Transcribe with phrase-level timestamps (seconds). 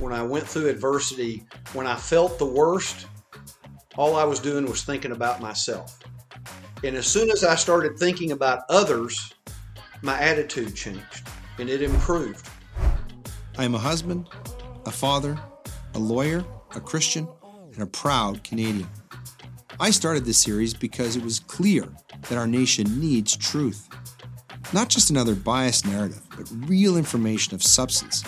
[0.00, 3.06] when I went through adversity, when I felt the worst,
[3.96, 5.98] all I was doing was thinking about myself.
[6.84, 9.34] And as soon as I started thinking about others,
[10.02, 11.26] my attitude changed
[11.58, 12.48] and it improved.
[13.56, 14.28] I am a husband,
[14.86, 15.36] a father,
[15.94, 16.44] a lawyer,
[16.76, 17.26] a Christian,
[17.72, 18.88] and a proud Canadian.
[19.80, 21.88] I started this series because it was clear
[22.28, 23.88] that our nation needs truth.
[24.72, 28.22] Not just another biased narrative, but real information of substance.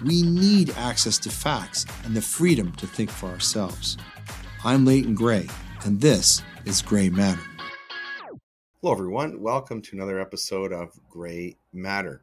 [0.00, 3.98] We need access to facts and the freedom to think for ourselves.
[4.64, 5.48] I'm Leighton Gray,
[5.84, 7.42] and this is Gray Matter.
[8.80, 9.40] Hello, everyone.
[9.40, 12.22] Welcome to another episode of Gray Matter.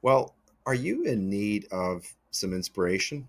[0.00, 3.28] Well, are you in need of some inspiration?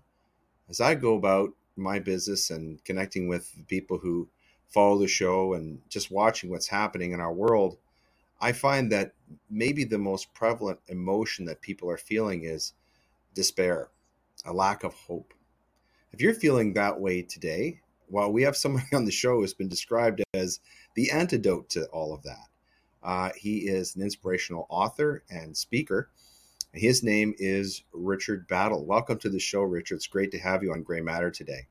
[0.70, 4.28] As I go about my business and connecting with people who
[4.68, 7.76] follow the show and just watching what's happening in our world,
[8.40, 9.12] I find that
[9.50, 12.72] maybe the most prevalent emotion that people are feeling is
[13.34, 13.88] despair,
[14.44, 15.34] a lack of hope.
[16.12, 19.68] If you're feeling that way today, well, we have somebody on the show who's been
[19.68, 20.60] described as
[20.96, 22.46] the antidote to all of that.
[23.02, 26.10] Uh, he is an inspirational author and speaker.
[26.72, 28.84] His name is Richard Battle.
[28.84, 29.96] Welcome to the show, Richard.
[29.96, 31.66] It's great to have you on Gray Matter today.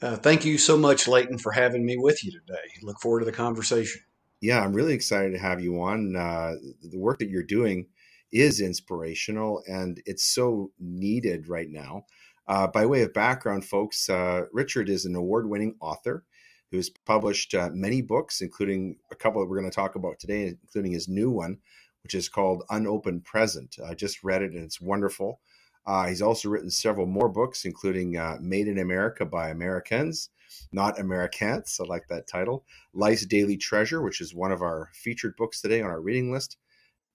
[0.00, 2.62] Uh, thank you so much, Leighton, for having me with you today.
[2.82, 4.02] Look forward to the conversation.
[4.40, 6.14] Yeah, I'm really excited to have you on.
[6.14, 7.86] Uh, the work that you're doing
[8.32, 12.04] is inspirational and it's so needed right now.
[12.46, 16.24] Uh, by way of background, folks, uh, Richard is an award winning author
[16.70, 20.48] who's published uh, many books, including a couple that we're going to talk about today,
[20.48, 21.58] including his new one,
[22.02, 23.76] which is called Unopened Present.
[23.86, 25.40] I just read it and it's wonderful.
[25.86, 30.28] Uh, he's also written several more books, including uh, Made in America by Americans,
[30.70, 31.78] Not Americans.
[31.82, 32.64] I like that title.
[32.92, 36.58] Life's Daily Treasure, which is one of our featured books today on our reading list.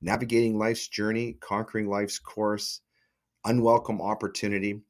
[0.04, 2.82] Navigating Life's Journey, Conquering Life's Course,
[3.46, 4.82] Unwelcome Opportunity,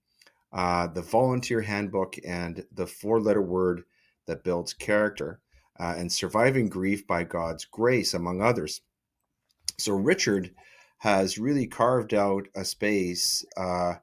[0.52, 3.84] uh, The Volunteer Handbook, and The Four Letter Word
[4.26, 5.40] that builds character,
[5.80, 8.82] uh, and surviving grief by God's grace, among others.
[9.78, 10.52] So Richard
[10.98, 13.96] has really carved out a space uh,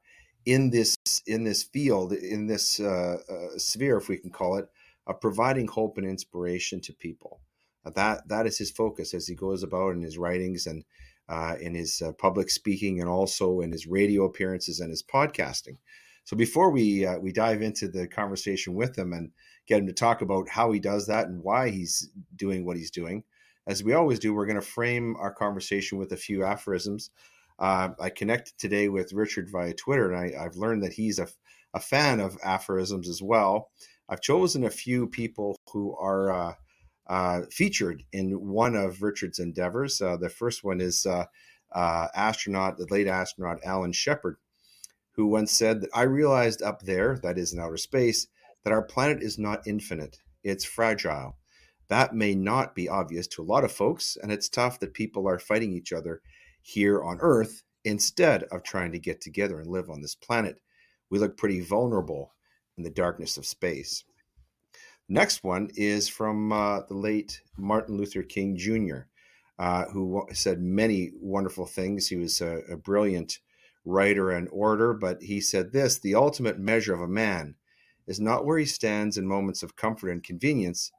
[0.47, 0.97] in this
[1.27, 4.69] in this field, in this uh, uh sphere, if we can call it,
[5.07, 7.41] of providing hope and inspiration to people.
[7.85, 10.85] Uh, that that is his focus as he goes about in his writings and
[11.29, 15.77] uh, in his public speaking, and also in his radio appearances and his podcasting.
[16.25, 19.31] So before we we dive into the conversation with him and
[19.67, 22.91] get him to talk about how he does that and why he's doing what he's
[22.91, 23.23] doing.
[23.67, 27.11] As we always do, we're going to frame our conversation with a few aphorisms.
[27.59, 31.29] Uh, I connected today with Richard via Twitter, and I, have learned that he's a,
[31.75, 33.71] a, fan of aphorisms as well.
[34.09, 36.57] I've chosen a few people who are
[37.11, 40.01] uh, featured in one of Richard's endeavors.
[40.01, 41.25] Uh, the first one is uh,
[41.73, 44.37] uh, astronaut, the late astronaut Alan Shepard,
[45.13, 48.29] who once said that I realized up there, that is in outer space,
[48.63, 51.37] that our planet is not infinite, it's fragile.
[51.89, 55.27] That may not be obvious to a lot of folks, and it's tough that people
[55.27, 56.23] are fighting each other
[56.63, 60.61] here on Earth instead of trying to get together and live on this planet.
[61.11, 62.35] We look pretty vulnerable
[62.79, 64.05] in the darkness of space.
[65.13, 69.09] Next one is from uh, the late Martin Luther King Jr.,
[69.59, 72.07] uh, who said many wonderful things.
[72.07, 73.41] He was a, a brilliant
[73.85, 77.57] writer and orator, but he said this the ultimate measure of a man
[78.07, 80.93] is not where he stands in moments of comfort and convenience,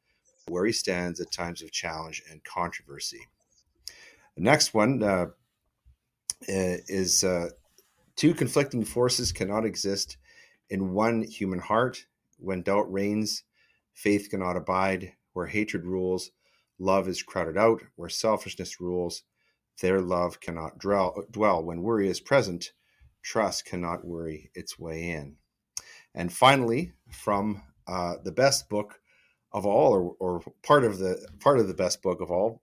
[0.45, 3.21] but where he stands at times of challenge and controversy.
[4.35, 5.27] The next one uh,
[6.49, 7.51] is uh,
[8.17, 10.17] two conflicting forces cannot exist
[10.69, 12.07] in one human heart.
[12.39, 13.43] When doubt reigns,
[14.01, 15.13] faith cannot abide.
[15.33, 16.31] Where hatred rules,
[16.77, 17.81] love is crowded out.
[17.95, 19.23] Where selfishness rules,
[19.81, 21.63] their love cannot dwell.
[21.63, 22.73] When worry is present,
[23.21, 25.35] trust cannot worry its way in.
[26.13, 28.99] And finally, from uh, the best book
[29.53, 32.61] of all, or, or part of the part of the best book of all,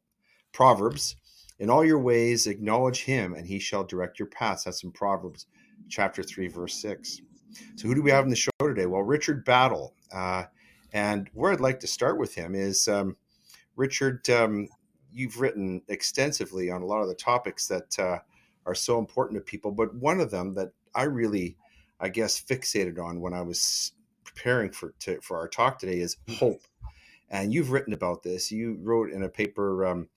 [0.53, 1.17] Proverbs.
[1.59, 4.65] In all your ways, acknowledge Him, and He shall direct your paths.
[4.65, 5.47] That's in Proverbs,
[5.89, 7.21] chapter three, verse six.
[7.77, 8.87] So, who do we have in the show today?
[8.87, 9.95] Well, Richard Battle.
[10.13, 10.45] Uh,
[10.93, 13.17] and where I'd like to start with him is um,
[13.77, 14.29] Richard.
[14.31, 14.69] Um,
[15.13, 18.19] you've written extensively on a lot of the topics that uh,
[18.67, 21.57] are so important to people, but one of them that I really
[22.01, 23.93] I guess, fixated on when I was
[24.25, 26.37] preparing for to, for our talk today is mm.
[26.37, 26.63] hope.
[27.31, 28.51] And you've written about this.
[28.51, 30.09] You wrote in a paper um,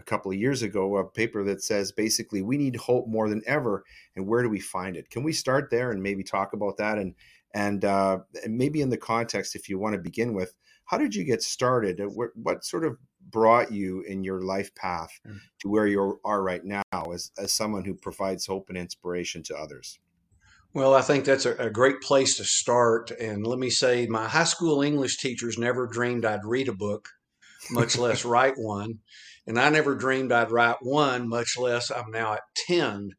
[0.00, 3.42] a couple of years ago, a paper that says basically we need hope more than
[3.46, 3.84] ever.
[4.16, 5.08] And where do we find it?
[5.10, 6.98] Can we start there and maybe talk about that?
[6.98, 7.14] And
[7.54, 10.54] and, uh, maybe in the context, if you want to begin with,
[10.84, 12.00] how did you get started?
[12.00, 12.96] What, what sort of
[13.30, 15.38] brought you in your life path mm.
[15.60, 19.56] to where you are right now as, as someone who provides hope and inspiration to
[19.56, 19.98] others?
[20.74, 23.10] Well, I think that's a, a, great place to start.
[23.10, 27.08] And let me say, my high school English teachers never dreamed I'd read a book,
[27.70, 28.98] much less write one.
[29.46, 33.10] And I never dreamed I'd write one, much less I'm now at 10.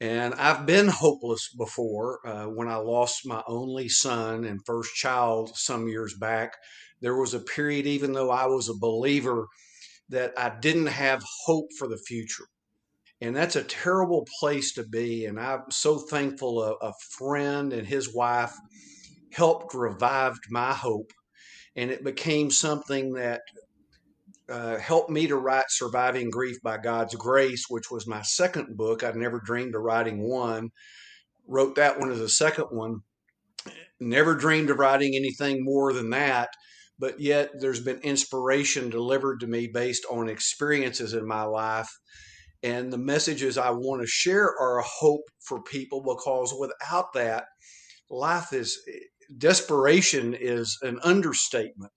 [0.00, 2.20] And I've been hopeless before.
[2.26, 6.54] Uh, when I lost my only son and first child some years back,
[7.00, 9.46] there was a period, even though I was a believer,
[10.08, 12.44] that I didn't have hope for the future.
[13.22, 15.24] And that's a terrible place to be.
[15.24, 18.54] And I'm so thankful a, a friend and his wife
[19.32, 21.10] helped revived my hope.
[21.74, 23.42] And it became something that
[24.48, 29.02] uh, helped me to write Surviving Grief by God's Grace, which was my second book.
[29.02, 30.70] I'd never dreamed of writing one.
[31.46, 33.00] Wrote that one as a second one.
[34.00, 36.48] Never dreamed of writing anything more than that
[36.98, 41.90] but yet there's been inspiration delivered to me based on experiences in my life.
[42.62, 47.44] And the messages I want to share are a hope for people because without that,
[48.10, 48.78] life is
[49.38, 51.92] desperation is an understatement.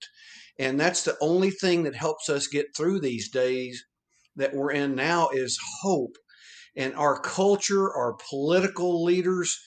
[0.58, 3.84] And that's the only thing that helps us get through these days
[4.36, 6.16] that we're in now is hope.
[6.76, 9.58] And our culture, our political leaders,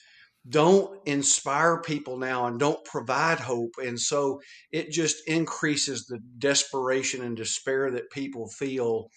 [0.48, 3.72] don't inspire people now and don't provide hope.
[3.82, 4.40] And so
[4.72, 9.08] it just increases the desperation and despair that people feel.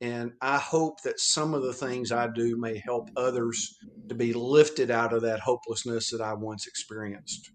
[0.00, 3.76] And I hope that some of the things I do may help others
[4.08, 7.50] to be lifted out of that hopelessness that I once experienced.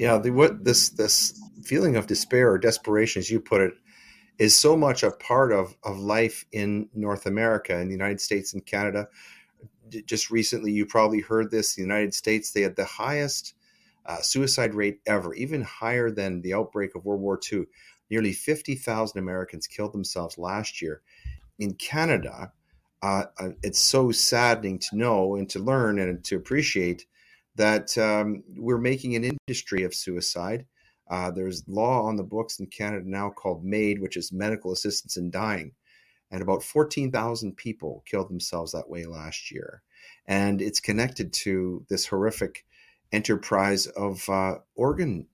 [0.00, 3.74] Yeah, the, what this this feeling of despair or desperation, as you put it,
[4.38, 8.54] is so much a part of of life in North America, in the United States
[8.54, 9.08] and Canada,
[10.06, 11.74] just recently, you probably heard this.
[11.74, 13.52] The United States, they had the highest
[14.06, 17.64] uh, suicide rate ever, even higher than the outbreak of World War II.
[18.08, 21.02] Nearly 50,000 Americans killed themselves last year.
[21.58, 22.52] In Canada,
[23.02, 27.04] uh, uh, it's so saddening to know and to learn and to appreciate
[27.56, 30.66] that um, we're making an industry of suicide.
[31.10, 35.16] Uh, there's law on the books in Canada now called MAID, which is Medical Assistance
[35.16, 35.72] in Dying
[36.30, 39.82] and about 14,000 people killed themselves that way last year.
[40.26, 42.64] And it's connected to this horrific
[43.12, 45.26] enterprise of uh, organ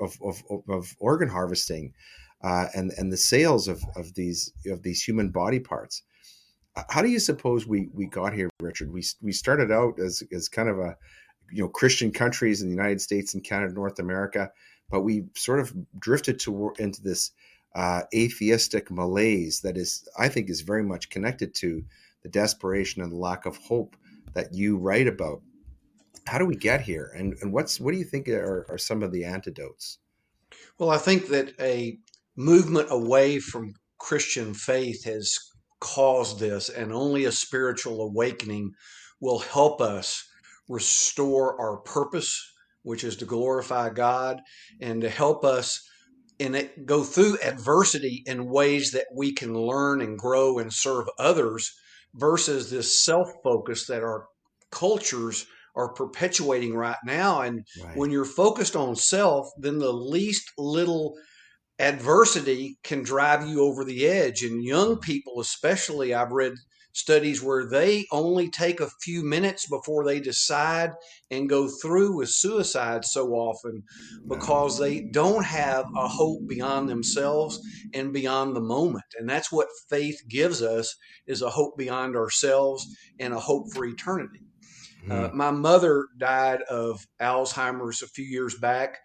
[0.00, 1.92] of, of, of, organ harvesting
[2.42, 6.02] uh, and and the sales of, of these of these human body parts.
[6.88, 8.90] How do you suppose we we got here, Richard?
[8.90, 10.96] We we started out as as kind of a
[11.50, 14.50] you know Christian countries in the United States and Canada, North America,
[14.90, 17.32] but we sort of drifted to into this
[17.74, 21.84] uh, atheistic malaise that is, I think, is very much connected to
[22.22, 23.96] the desperation and the lack of hope
[24.34, 25.42] that you write about.
[26.26, 29.02] How do we get here, and and what's what do you think are, are some
[29.02, 29.98] of the antidotes?
[30.78, 31.98] Well, I think that a
[32.36, 35.38] movement away from Christian faith has
[35.80, 38.72] caused this, and only a spiritual awakening
[39.20, 40.26] will help us
[40.68, 42.40] restore our purpose,
[42.82, 44.40] which is to glorify God,
[44.80, 45.80] and to help us
[46.40, 51.06] and it, go through adversity in ways that we can learn and grow and serve
[51.18, 51.72] others
[52.14, 54.26] versus this self focus that our
[54.70, 55.46] cultures
[55.76, 57.40] are perpetuating right now.
[57.40, 57.96] And right.
[57.96, 61.14] when you're focused on self, then the least little
[61.78, 64.42] adversity can drive you over the edge.
[64.42, 66.54] And young people, especially, I've read
[66.94, 70.92] studies where they only take a few minutes before they decide
[71.30, 73.82] and go through with suicide so often
[74.28, 77.60] because they don't have a hope beyond themselves
[77.92, 82.86] and beyond the moment and that's what faith gives us is a hope beyond ourselves
[83.18, 84.40] and a hope for eternity
[85.02, 85.24] mm-hmm.
[85.24, 88.98] uh, my mother died of alzheimer's a few years back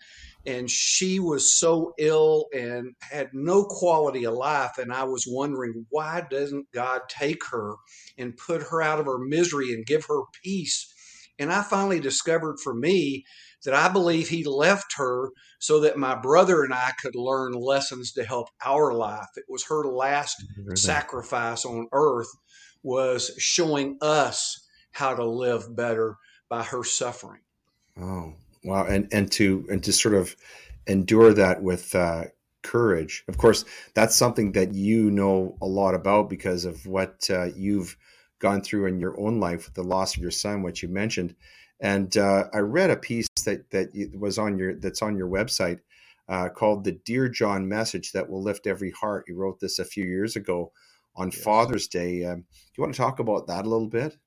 [0.46, 5.86] and she was so ill and had no quality of life and i was wondering
[5.90, 7.76] why doesn't god take her
[8.18, 10.94] and put her out of her misery and give her peace?
[11.38, 13.26] And i finally discovered for me
[13.66, 15.30] that i believe he left her
[15.60, 19.28] so that my brother and i could learn lessons to help our life.
[19.36, 20.42] It was her last
[20.76, 22.30] sacrifice on earth
[22.82, 26.16] was showing us how to live better
[26.50, 27.42] by her suffering.
[28.00, 30.36] Oh Wow, and and to and to sort of
[30.88, 32.26] endure that with uh,
[32.64, 33.24] courage.
[33.28, 37.96] Of course, that's something that you know a lot about because of what uh, you've
[38.40, 41.36] gone through in your own life with the loss of your son, which you mentioned.
[41.80, 45.80] And uh, I read a piece that that was on your that's on your website
[46.28, 49.86] uh, called "The Dear John Message That Will Lift Every Heart." You wrote this a
[49.86, 50.72] few years ago
[51.16, 51.42] on yes.
[51.42, 52.26] Father's Day.
[52.26, 52.46] Um, do
[52.78, 54.18] you want to talk about that a little bit?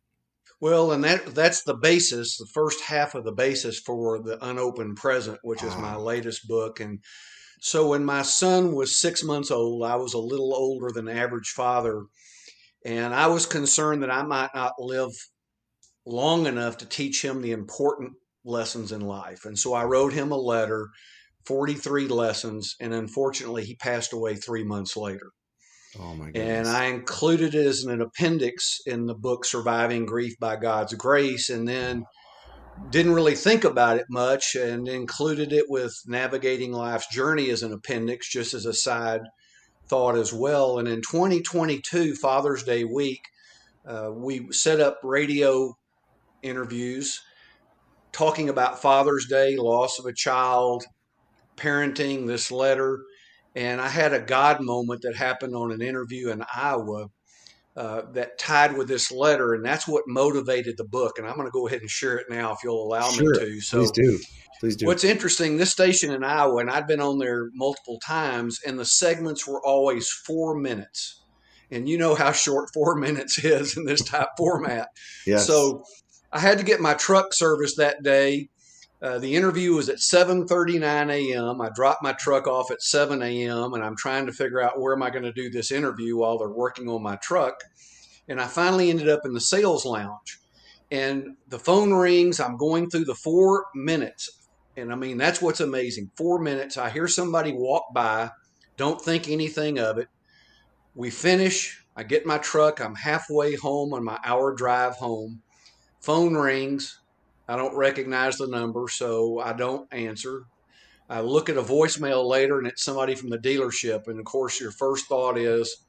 [0.62, 4.96] Well, and that that's the basis, the first half of the basis for the unopened
[4.96, 5.98] present, which is my ah.
[5.98, 6.78] latest book.
[6.78, 7.00] And
[7.60, 11.48] so when my son was six months old, I was a little older than average
[11.48, 12.04] father,
[12.86, 15.10] and I was concerned that I might not live
[16.06, 18.12] long enough to teach him the important
[18.44, 19.44] lessons in life.
[19.44, 20.90] And so I wrote him a letter,
[21.44, 25.32] 43 lessons, and unfortunately, he passed away three months later.
[25.98, 26.68] Oh my goodness.
[26.68, 31.50] And I included it as an appendix in the book Surviving Grief by God's Grace.
[31.50, 32.06] And then
[32.90, 37.72] didn't really think about it much and included it with Navigating Life's Journey as an
[37.72, 39.20] appendix, just as a side
[39.88, 40.78] thought as well.
[40.78, 43.20] And in 2022, Father's Day week,
[43.86, 45.76] uh, we set up radio
[46.42, 47.20] interviews
[48.12, 50.84] talking about Father's Day, loss of a child,
[51.56, 53.00] parenting, this letter.
[53.54, 57.08] And I had a God moment that happened on an interview in Iowa
[57.76, 61.18] uh, that tied with this letter, and that's what motivated the book.
[61.18, 63.32] And I'm going to go ahead and share it now if you'll allow sure.
[63.32, 63.60] me to.
[63.60, 64.20] So, please do.
[64.60, 64.86] Please do.
[64.86, 68.84] What's interesting, this station in Iowa, and I'd been on there multiple times, and the
[68.84, 71.20] segments were always four minutes.
[71.70, 74.88] And you know how short four minutes is in this type format.
[75.26, 75.46] Yes.
[75.46, 75.82] So
[76.32, 78.50] I had to get my truck serviced that day
[79.02, 81.60] uh, the interview was at 7:39 a.m.
[81.60, 83.74] I dropped my truck off at 7 a.m.
[83.74, 86.38] and I'm trying to figure out where am I going to do this interview while
[86.38, 87.64] they're working on my truck.
[88.28, 90.38] And I finally ended up in the sales lounge.
[90.92, 92.38] And the phone rings.
[92.38, 94.30] I'm going through the four minutes.
[94.76, 96.12] And I mean, that's what's amazing.
[96.16, 96.76] Four minutes.
[96.76, 98.30] I hear somebody walk by,
[98.76, 100.08] don't think anything of it.
[100.94, 101.82] We finish.
[101.96, 102.80] I get my truck.
[102.80, 105.42] I'm halfway home on my hour drive home.
[106.00, 107.01] Phone rings.
[107.52, 110.44] I don't recognize the number, so I don't answer.
[111.10, 114.08] I look at a voicemail later and it's somebody from the dealership.
[114.08, 115.84] And of course, your first thought is,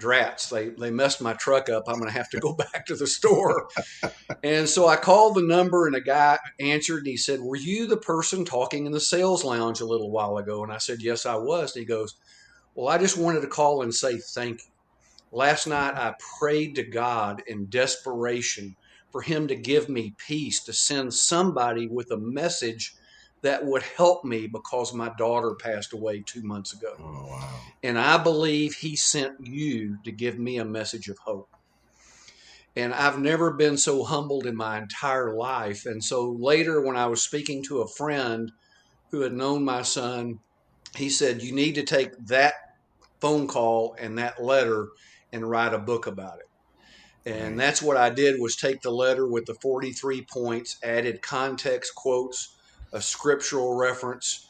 [0.00, 1.84] drats, they, they messed my truck up.
[1.86, 3.68] I'm going to have to go back to the store.
[4.42, 7.86] and so I called the number and a guy answered and he said, Were you
[7.86, 10.62] the person talking in the sales lounge a little while ago?
[10.62, 11.76] And I said, Yes, I was.
[11.76, 12.14] And he goes,
[12.74, 14.70] Well, I just wanted to call and say thank you.
[15.30, 18.76] Last night I prayed to God in desperation
[19.10, 22.94] for him to give me peace, to send somebody with a message
[23.42, 26.94] that would help me because my daughter passed away two months ago.
[26.98, 27.60] Oh, wow.
[27.82, 31.48] And I believe he sent you to give me a message of hope.
[32.74, 35.86] And I've never been so humbled in my entire life.
[35.86, 38.52] And so later, when I was speaking to a friend
[39.10, 40.40] who had known my son,
[40.94, 42.54] he said, You need to take that
[43.20, 44.88] phone call and that letter
[45.32, 46.45] and write a book about it.
[47.26, 51.92] And that's what I did was take the letter with the 43 points, added context
[51.96, 52.56] quotes,
[52.92, 54.46] a scriptural reference,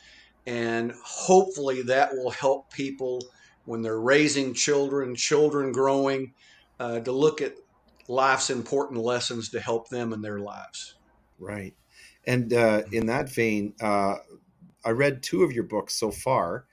[0.47, 3.25] and hopefully that will help people
[3.65, 6.35] when they're raising children, children growing,
[6.79, 7.55] uh, to look at
[8.09, 10.97] life's important lessons to help them in their lives.
[11.39, 11.75] Right.
[12.27, 14.17] And uh, in that vein, uh,
[14.85, 16.67] I read two of your books so far.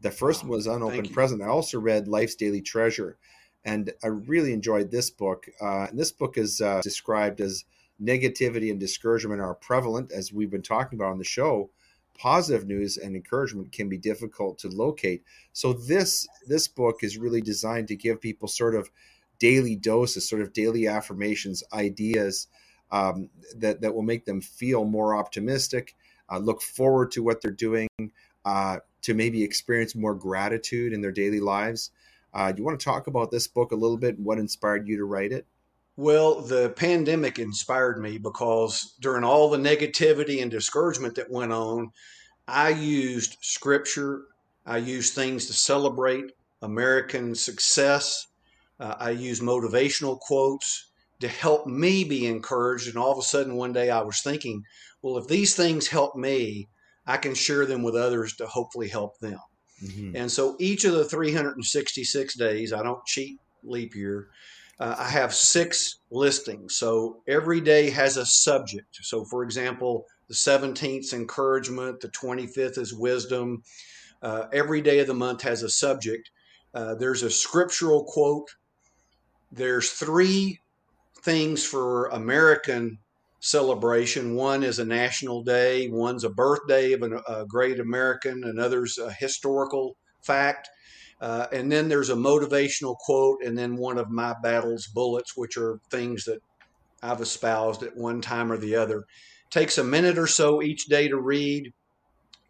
[0.00, 1.42] The first was Unopened Present.
[1.42, 3.18] I also read Life's Daily Treasure
[3.64, 5.48] and I really enjoyed this book.
[5.60, 7.64] Uh, and this book is uh, described as
[8.02, 11.70] negativity and discouragement are prevalent, as we've been talking about on the show.
[12.16, 15.22] Positive news and encouragement can be difficult to locate.
[15.52, 18.90] So this this book is really designed to give people sort of
[19.38, 22.46] daily doses, sort of daily affirmations, ideas
[22.92, 25.96] um, that that will make them feel more optimistic,
[26.30, 27.88] uh, look forward to what they're doing,
[28.44, 31.90] uh, to maybe experience more gratitude in their daily lives.
[32.32, 34.96] Uh, do you want to talk about this book a little bit what inspired you
[34.96, 35.46] to write it?
[35.96, 41.90] Well, the pandemic inspired me because during all the negativity and discouragement that went on,
[42.48, 44.22] I used scripture.
[44.64, 46.32] I used things to celebrate
[46.62, 48.26] American success.
[48.78, 52.88] Uh, I used motivational quotes to help me be encouraged.
[52.88, 54.62] And all of a sudden, one day I was thinking,
[55.02, 56.68] well, if these things help me,
[57.06, 59.38] I can share them with others to hopefully help them.
[59.84, 60.16] Mm-hmm.
[60.16, 64.28] And so each of the 366 days, I don't cheat leap year,
[64.78, 66.76] uh, I have six listings.
[66.76, 68.98] So every day has a subject.
[69.02, 73.62] So, for example, the 17th is encouragement, the 25th is wisdom.
[74.22, 76.30] Uh, every day of the month has a subject.
[76.74, 78.48] Uh, there's a scriptural quote.
[79.50, 80.60] There's three
[81.22, 82.98] things for American
[83.40, 84.34] celebration.
[84.34, 89.10] One is a national day, one's a birthday of an, a great American, another's a
[89.10, 90.68] historical fact.
[91.20, 95.56] Uh, and then there's a motivational quote, and then one of my Battle's Bullets, which
[95.56, 96.40] are things that
[97.02, 99.04] I've espoused at one time or the other.
[99.50, 101.72] Takes a minute or so each day to read.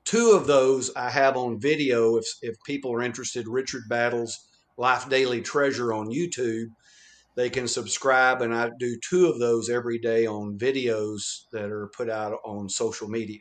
[0.05, 3.49] Two of those I have on video if, if people are interested.
[3.49, 4.39] Richard Battles
[4.77, 6.67] Life Daily Treasure on YouTube
[7.37, 11.89] they can subscribe, and I do two of those every day on videos that are
[11.89, 13.41] put out on social media.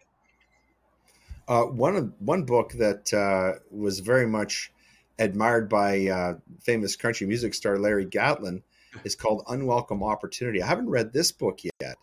[1.47, 4.71] Uh, one one book that uh, was very much
[5.17, 8.61] admired by uh, famous country music star Larry Gatlin
[9.03, 10.61] is called Unwelcome Opportunity.
[10.61, 11.97] I haven't read this book yet.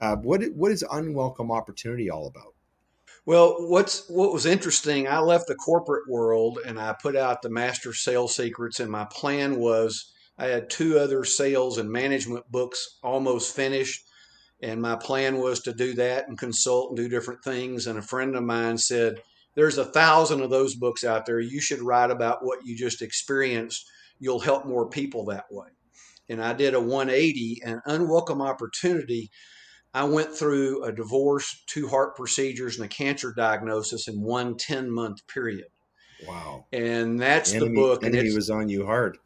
[0.00, 2.54] Uh, what what is Unwelcome Opportunity all about?
[3.26, 7.50] Well, what's what was interesting, I left the corporate world and I put out the
[7.50, 12.98] Master Sales Secrets, and my plan was I had two other sales and management books
[13.02, 14.04] almost finished,
[14.60, 17.86] and my plan was to do that and consult and do different things.
[17.86, 19.22] And a friend of mine said,
[19.54, 21.40] "There's a thousand of those books out there.
[21.40, 23.86] You should write about what you just experienced.
[24.18, 25.68] You'll help more people that way."
[26.28, 29.30] And I did a 180, an unwelcome opportunity
[29.96, 34.90] I went through a divorce, two heart procedures, and a cancer diagnosis in one 10
[34.90, 35.68] month period.
[36.28, 36.66] Wow.
[36.70, 38.02] And that's enemy, the book.
[38.02, 39.16] And it was on you hard.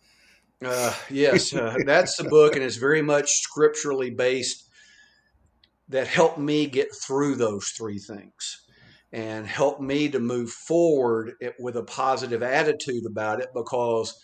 [0.64, 4.69] Uh, yes, uh, that's the book, and it's very much scripturally based
[5.88, 8.62] that helped me get through those three things
[9.12, 14.23] and helped me to move forward with a positive attitude about it because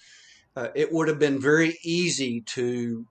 [0.54, 3.04] uh, it would have been very easy to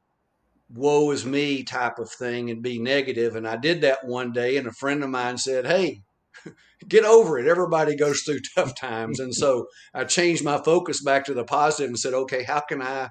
[0.73, 3.35] woe is me type of thing and be negative.
[3.35, 6.01] And I did that one day, and a friend of mine said, Hey,
[6.87, 7.47] get over it.
[7.47, 9.19] Everybody goes through tough times.
[9.19, 12.81] And so I changed my focus back to the positive and said, Okay, how can
[12.81, 13.09] I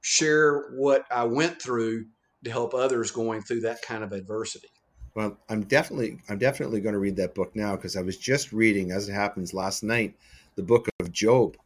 [0.00, 2.06] share what I went through
[2.44, 4.68] to help others going through that kind of adversity?
[5.14, 8.52] Well, I'm definitely I'm definitely going to read that book now because I was just
[8.52, 10.14] reading, as it happens, last night,
[10.56, 11.56] the book of Job.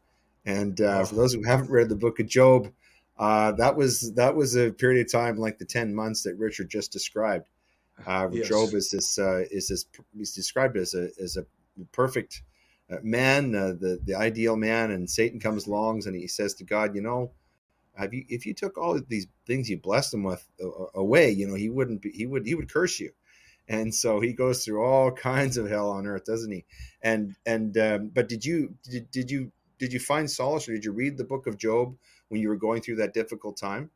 [0.46, 2.70] And uh, for those who haven't read the book of Job,
[3.18, 6.70] uh, that was that was a period of time like the ten months that Richard
[6.70, 7.46] just described.
[8.06, 8.48] Uh, yes.
[8.48, 11.44] Job is this uh, is this he's described as a as a
[11.92, 12.42] perfect
[12.90, 16.64] uh, man, uh, the the ideal man, and Satan comes along and he says to
[16.64, 17.32] God, you know,
[17.94, 20.46] have you if you took all of these things you blessed him with
[20.94, 23.12] away, you know, he wouldn't be he would he would curse you.
[23.68, 26.64] And so he goes through all kinds of hell on earth, doesn't he?
[27.02, 30.84] And and um, but did you did, did you did you find solace or did
[30.84, 31.96] you read the book of Job
[32.28, 33.90] when you were going through that difficult time?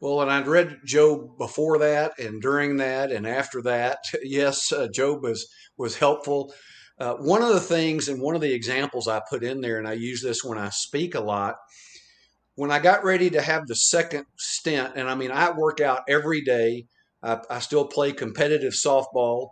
[0.00, 3.98] Well, and I'd read Job before that, and during that, and after that.
[4.22, 5.46] Yes, uh, Job was
[5.76, 6.52] was helpful.
[6.98, 9.88] Uh, one of the things, and one of the examples I put in there, and
[9.88, 11.56] I use this when I speak a lot.
[12.56, 16.02] When I got ready to have the second stint, and I mean, I work out
[16.08, 16.86] every day.
[17.22, 19.50] I, I still play competitive softball.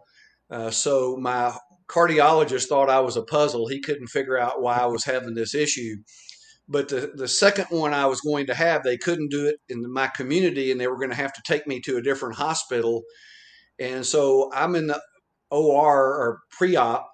[0.50, 1.56] Uh, so my
[1.88, 3.66] cardiologist thought I was a puzzle.
[3.66, 5.96] He couldn't figure out why I was having this issue.
[6.68, 9.90] But the, the second one I was going to have, they couldn't do it in
[9.90, 13.04] my community and they were going to have to take me to a different hospital.
[13.78, 15.00] And so I'm in the
[15.50, 17.08] OR or pre op,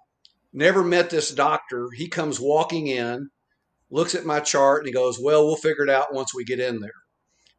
[0.53, 1.89] never met this doctor.
[1.95, 3.29] He comes walking in,
[3.91, 6.59] looks at my chart, and he goes, Well, we'll figure it out once we get
[6.59, 6.91] in there.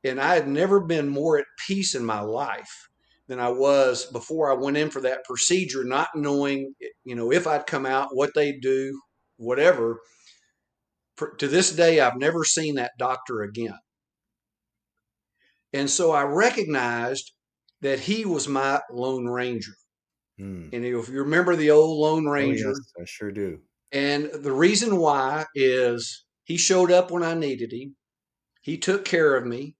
[0.03, 2.89] And I had never been more at peace in my life
[3.27, 6.73] than I was before I went in for that procedure, not knowing,
[7.05, 8.99] you know, if I'd come out, what they'd do,
[9.37, 9.97] whatever
[11.17, 13.77] to this day, I've never seen that doctor again.
[15.73, 17.33] And so I recognized
[17.81, 19.73] that he was my Lone Ranger.
[20.37, 20.69] Hmm.
[20.73, 23.59] And if you remember the old Lone Ranger, oh, yes, I sure do.
[23.91, 27.95] And the reason why is he showed up when I needed him,
[28.61, 29.75] he took care of me,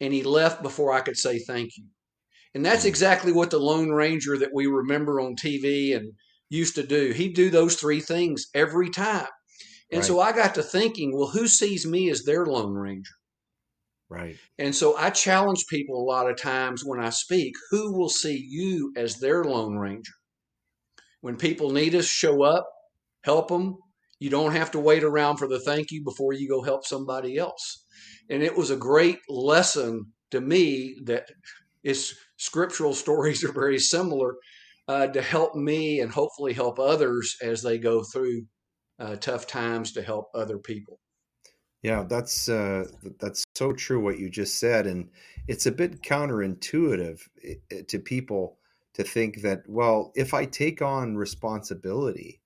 [0.00, 1.84] and he left before I could say thank you.
[2.54, 2.88] And that's hmm.
[2.88, 6.12] exactly what the Lone Ranger that we remember on TV and
[6.48, 7.12] used to do.
[7.12, 9.28] He'd do those three things every time.
[9.90, 10.06] And right.
[10.06, 13.14] so I got to thinking, well, who sees me as their Lone Ranger?
[14.10, 14.36] Right.
[14.58, 18.36] And so I challenge people a lot of times when I speak, who will see
[18.36, 20.12] you as their Lone Ranger?
[21.20, 22.68] When people need us, show up,
[23.22, 23.76] help them.
[24.18, 27.36] You don't have to wait around for the thank you before you go help somebody
[27.36, 27.84] else.
[28.30, 31.26] And it was a great lesson to me that
[31.82, 34.36] its scriptural stories are very similar
[34.86, 38.42] uh, to help me and hopefully help others as they go through
[38.98, 40.98] uh, tough times to help other people.
[41.82, 42.86] Yeah, that's uh,
[43.20, 45.10] that's so true what you just said, and
[45.46, 47.20] it's a bit counterintuitive
[47.86, 48.58] to people
[48.94, 52.40] to think that well, if I take on responsibility,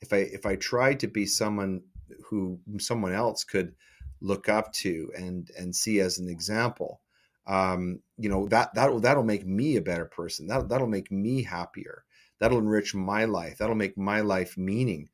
[0.00, 1.82] if I if I try to be someone
[2.24, 3.74] who someone else could
[4.20, 7.00] look up to and and see as an example,
[7.48, 10.46] um, you know that that that'll make me a better person.
[10.46, 12.04] That that'll make me happier.
[12.38, 13.58] That'll enrich my life.
[13.58, 15.08] That'll make my life meaning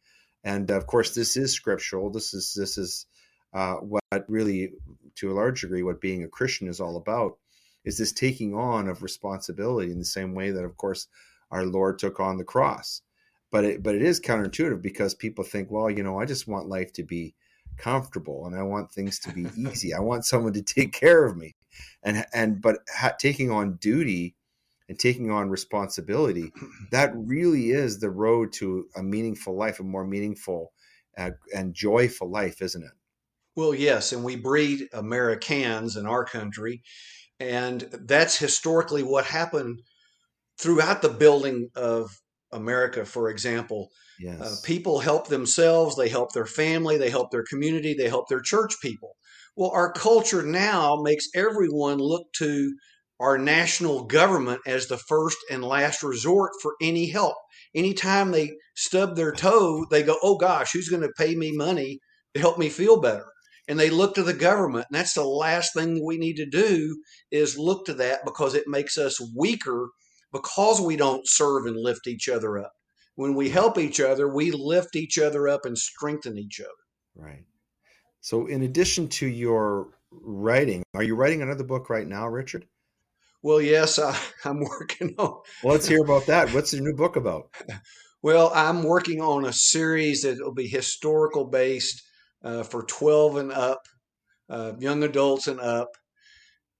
[0.44, 2.10] and of course this is scriptural.
[2.10, 3.06] This is this is
[3.54, 4.72] uh, what really
[5.16, 7.36] to a large degree what being a christian is all about
[7.84, 11.06] is this taking on of responsibility in the same way that of course
[11.50, 13.02] our lord took on the cross.
[13.50, 16.68] But it but it is counterintuitive because people think well you know i just want
[16.68, 17.34] life to be
[17.76, 19.92] comfortable and i want things to be easy.
[19.94, 21.54] I want someone to take care of me.
[22.02, 24.34] And and but ha- taking on duty
[24.92, 26.52] and taking on responsibility,
[26.90, 30.74] that really is the road to a meaningful life, a more meaningful
[31.16, 32.92] uh, and joyful life, isn't it?
[33.56, 36.82] Well, yes, and we breed Americans in our country,
[37.40, 39.80] and that's historically what happened
[40.58, 42.10] throughout the building of
[42.52, 43.90] America, for example.
[44.20, 44.40] Yes.
[44.42, 48.42] Uh, people help themselves, they help their family, they help their community, they help their
[48.42, 49.16] church people.
[49.56, 52.74] Well, our culture now makes everyone look to
[53.20, 57.36] our national government as the first and last resort for any help.
[57.74, 62.00] Anytime they stub their toe, they go, oh gosh, who's going to pay me money
[62.34, 63.26] to help me feel better?
[63.68, 64.86] And they look to the government.
[64.90, 68.66] And that's the last thing we need to do is look to that because it
[68.66, 69.88] makes us weaker
[70.32, 72.72] because we don't serve and lift each other up.
[73.14, 76.70] When we help each other, we lift each other up and strengthen each other.
[77.14, 77.44] Right.
[78.20, 82.66] So, in addition to your writing, are you writing another book right now, Richard?
[83.42, 85.40] Well, yes, I, am working on.
[85.62, 86.50] Well, let's hear about that.
[86.50, 87.50] What's the new book about?
[88.24, 92.00] Well, I'm working on a series that will be historical based
[92.44, 93.80] uh, for 12 and up,
[94.48, 95.88] uh, young adults and up.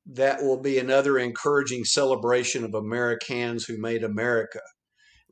[0.06, 4.60] That will be another encouraging celebration of Americans who made America.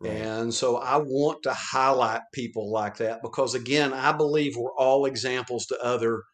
[0.00, 0.14] Right.
[0.14, 5.06] And so I want to highlight people like that because, again, I believe we're all
[5.06, 6.24] examples to other.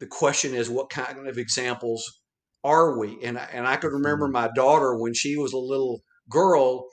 [0.00, 2.19] The question is, what kind of examples
[2.64, 3.18] are we?
[3.22, 4.32] And and I could remember mm-hmm.
[4.32, 6.86] my daughter when she was a little girl.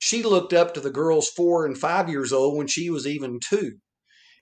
[0.00, 3.40] She looked up to the girls four and five years old when she was even
[3.40, 3.72] two,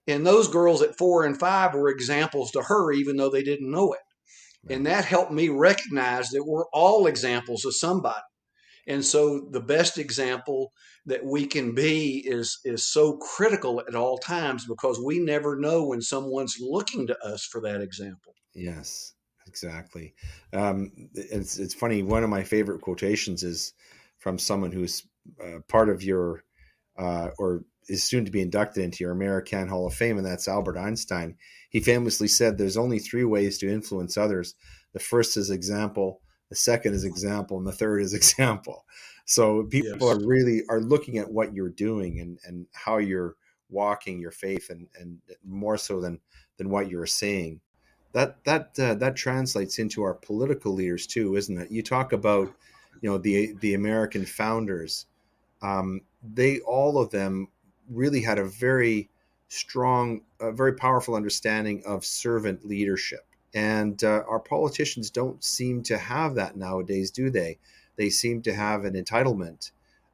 [0.06, 3.70] and those girls at four and five were examples to her, even though they didn't
[3.70, 4.00] know it.
[4.64, 4.76] Right.
[4.76, 8.20] And that helped me recognize that we're all examples of somebody.
[8.86, 10.72] And so the best example
[11.06, 15.86] that we can be is is so critical at all times because we never know
[15.86, 18.34] when someone's looking to us for that example.
[18.54, 19.14] Yes,
[19.62, 20.14] exactly.
[20.52, 22.02] Um, it's it's funny.
[22.02, 23.72] One of my favorite quotations is
[24.18, 25.06] from someone who's
[25.42, 26.44] uh, part of your
[26.98, 30.48] uh, or is soon to be inducted into your American Hall of Fame, and that's
[30.48, 31.36] Albert Einstein.
[31.70, 34.54] He famously said, "There's only three ways to influence others.
[34.92, 38.84] The first is example." the second is example and the third is example
[39.24, 40.16] so people yes.
[40.16, 43.34] are really are looking at what you're doing and and how you're
[43.68, 46.20] walking your faith and and more so than
[46.56, 47.60] than what you're saying
[48.16, 51.70] that that uh, that translates into our political leaders too isn't it?
[51.70, 52.50] You talk about
[53.02, 55.04] you know the the american founders.
[55.60, 57.48] Um, they all of them
[57.90, 59.10] really had a very
[59.48, 63.26] strong a very powerful understanding of servant leadership.
[63.54, 67.58] And uh, our politicians don't seem to have that nowadays, do they?
[67.96, 69.72] They seem to have an entitlement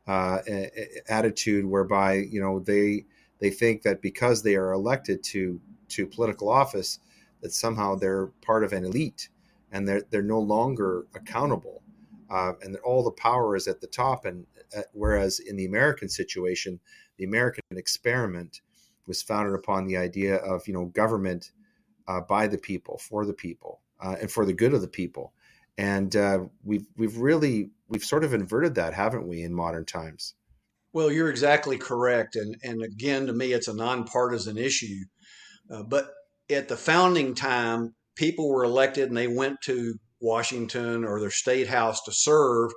[0.09, 0.41] uh,
[1.09, 3.05] attitude whereby you know they
[3.39, 5.61] they think that because they are elected to
[5.91, 6.99] to political office,
[7.43, 9.29] that somehow they're part of an elite,
[9.71, 11.83] and they're they're no longer accountable,
[12.31, 14.25] uh, and all the power is at the top.
[14.25, 16.81] And uh, whereas in the American situation,
[17.19, 18.63] the American experiment
[19.07, 21.53] was founded upon the idea of you know government
[22.09, 25.33] uh, by the people, for the people, uh, and for the good of the people.
[25.79, 30.35] And uh, we've we've really we've sort of inverted that, haven't we, in modern times?
[30.93, 35.05] Well, you're exactly correct, and and again, to me, it's a nonpartisan issue.
[35.71, 36.11] Uh, but
[36.51, 41.69] at the founding time, people were elected, and they went to Washington or their state
[41.69, 42.71] house to serve.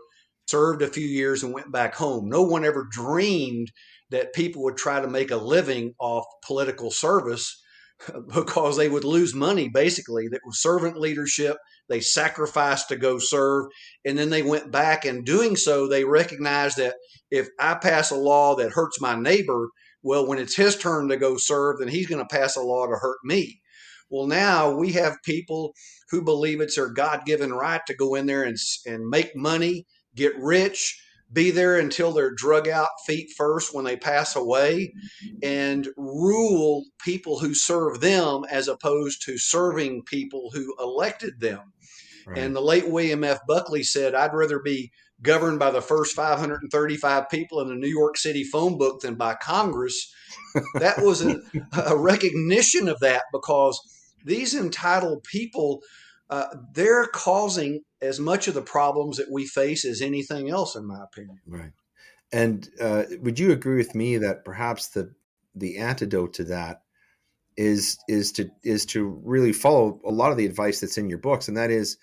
[0.47, 2.29] Served a few years and went back home.
[2.29, 3.71] No one ever dreamed
[4.11, 7.61] that people would try to make a living off political service
[8.33, 13.65] because they would lose money basically that was servant leadership they sacrificed to go serve
[14.03, 16.95] and then they went back and doing so they recognized that
[17.31, 19.69] if i pass a law that hurts my neighbor
[20.05, 22.85] well when it's his turn to go serve then he's going to pass a law
[22.85, 23.61] to hurt me
[24.09, 25.73] well now we have people
[26.09, 30.33] who believe it's their god-given right to go in there and, and make money get
[30.37, 31.01] rich
[31.33, 34.93] be there until they're drug out feet first when they pass away
[35.41, 41.73] and rule people who serve them as opposed to serving people who elected them.
[42.27, 42.39] Right.
[42.39, 43.39] And the late William F.
[43.47, 44.91] Buckley said, I'd rather be
[45.25, 49.35] governed by the first 535 people in the New York City phone book than by
[49.35, 50.13] Congress.
[50.75, 51.41] that was a,
[51.85, 53.79] a recognition of that because
[54.23, 55.81] these entitled people
[56.29, 60.85] uh, they're causing as much of the problems that we face as anything else, in
[60.85, 61.39] my opinion.
[61.45, 61.71] Right.
[62.31, 65.13] And uh, would you agree with me that perhaps the
[65.53, 66.81] the antidote to that
[67.55, 71.19] is is to is to really follow a lot of the advice that's in your
[71.19, 71.97] books, and that is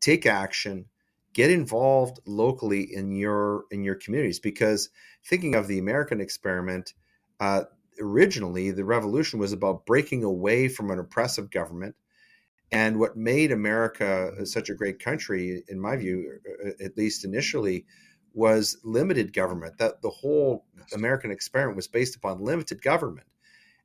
[0.00, 0.86] take action,
[1.34, 4.40] get involved locally in your in your communities.
[4.40, 4.90] Because
[5.26, 6.94] thinking of the American experiment,
[7.40, 7.64] uh,
[8.00, 11.96] originally the revolution was about breaking away from an oppressive government
[12.72, 17.86] and what made America such a great country, in my view, uh, at least initially,
[18.34, 19.78] was limited government.
[19.78, 23.26] That the whole American experiment was based upon limited government.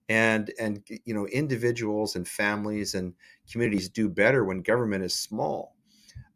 [0.09, 3.13] and and you know individuals and families and
[3.51, 5.75] communities do better when government is small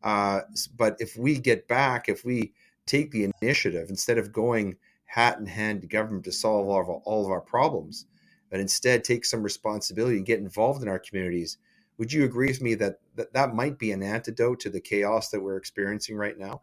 [0.03, 0.41] uh,
[0.75, 2.53] but if we get back if we
[2.85, 6.89] take the initiative instead of going hat in hand to government to solve all of
[6.89, 8.05] our, all of our problems
[8.49, 11.57] but instead take some responsibility and get involved in our communities
[11.97, 15.29] would you agree with me that, that that might be an antidote to the chaos
[15.29, 16.61] that we're experiencing right now?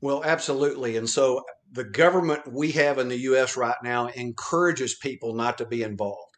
[0.00, 5.34] Well absolutely and so the government we have in the us right now encourages people
[5.34, 6.31] not to be involved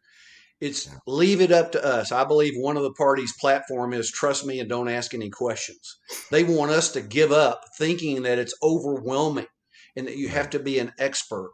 [0.61, 2.11] it's leave it up to us.
[2.11, 5.97] I believe one of the parties' platform is trust me and don't ask any questions.
[6.31, 9.47] They want us to give up thinking that it's overwhelming
[9.95, 11.51] and that you have to be an expert.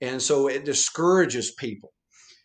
[0.00, 1.92] And so it discourages people.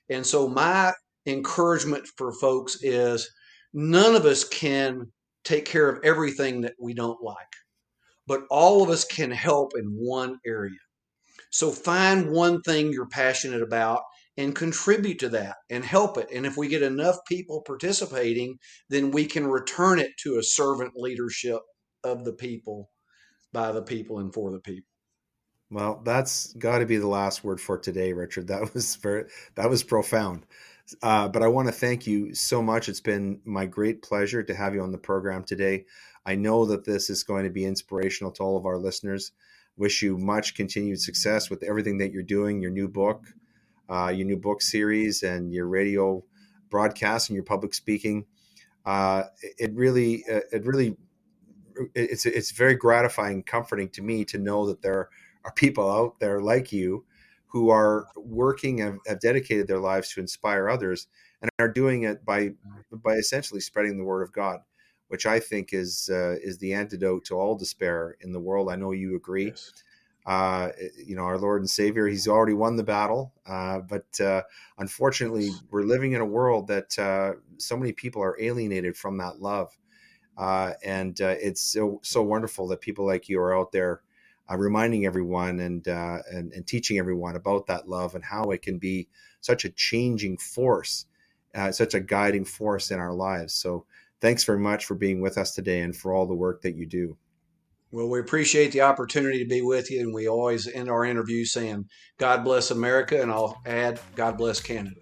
[0.10, 0.94] And so my
[1.26, 3.30] encouragement for folks is
[3.74, 5.12] none of us can
[5.44, 7.38] take care of everything that we don't like,
[8.28, 10.74] but all of us can help in one area.
[11.52, 14.02] So find one thing you're passionate about
[14.38, 16.28] and contribute to that and help it.
[16.34, 18.58] And if we get enough people participating,
[18.90, 21.60] then we can return it to a servant leadership
[22.04, 22.90] of the people,
[23.54, 24.90] by the people, and for the people.
[25.72, 28.48] Well, that's got to be the last word for today, Richard.
[28.48, 30.46] That was very that was profound.
[31.02, 32.88] Uh, but I want to thank you so much.
[32.88, 35.86] It's been my great pleasure to have you on the program today.
[36.26, 39.32] I know that this is going to be inspirational to all of our listeners.
[39.78, 43.26] Wish you much continued success with everything that you're doing, your new book,
[43.90, 46.24] uh, your new book series and your radio
[46.70, 48.26] broadcast and your public speaking.
[48.86, 50.96] Uh, it really, uh, it really,
[51.94, 55.10] it's it's very gratifying, comforting to me to know that there
[55.44, 57.06] are people out there like you
[57.48, 61.08] who are working and have dedicated their lives to inspire others
[61.42, 62.52] and are doing it by
[62.92, 64.60] by essentially spreading the word of God,
[65.08, 68.70] which I think is uh, is the antidote to all despair in the world.
[68.70, 69.48] I know you agree.
[69.48, 69.84] Yes
[70.26, 73.34] uh, you know, our Lord and Savior, He's already won the battle.
[73.46, 74.42] Uh, but uh,
[74.78, 79.40] unfortunately, we're living in a world that uh, so many people are alienated from that
[79.40, 79.78] love.
[80.38, 84.02] Uh, and it's so, so wonderful that people like you are out there
[84.50, 89.08] reminding everyone and, and, and teaching everyone about that love and how it can be
[89.40, 91.06] such a changing force,
[91.72, 93.54] such a guiding force in our lives.
[93.54, 93.86] So,
[94.20, 96.86] thanks very much for being with us today and for all the work that you
[96.86, 97.18] do.
[97.92, 101.46] Well, we appreciate the opportunity to be with you, and we always end our interview
[101.46, 101.86] saying,
[102.18, 104.96] "God bless America," and I'll add, "God bless Canada."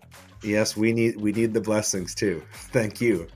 [0.44, 2.44] Yes, we need we need the blessings too.
[2.72, 3.28] Thank you.